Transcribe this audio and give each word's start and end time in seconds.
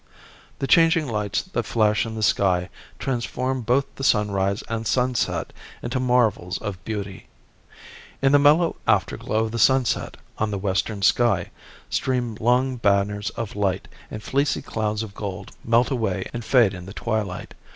The 0.57 0.65
changing 0.65 1.07
lights 1.07 1.43
that 1.43 1.61
flash 1.61 2.07
in 2.07 2.15
the 2.15 2.23
sky 2.23 2.69
transform 2.97 3.61
both 3.61 3.85
the 3.97 4.03
sunrise 4.03 4.63
and 4.67 4.87
sunset 4.87 5.53
into 5.83 5.99
marvels 5.99 6.57
of 6.57 6.83
beauty. 6.83 7.27
In 8.19 8.31
the 8.31 8.39
mellow 8.39 8.77
afterglow 8.87 9.43
of 9.43 9.51
the 9.51 9.59
sunset, 9.59 10.17
on 10.39 10.49
the 10.49 10.57
western 10.57 11.03
sky, 11.03 11.51
stream 11.87 12.35
long 12.39 12.77
banners 12.77 13.29
of 13.37 13.55
light, 13.55 13.87
and 14.09 14.23
fleecy 14.23 14.63
clouds 14.63 15.03
of 15.03 15.13
gold 15.13 15.51
melt 15.63 15.91
away 15.91 16.25
and 16.33 16.43
fade 16.43 16.73
in 16.73 16.87
the 16.87 16.93
twilight. 16.93 17.53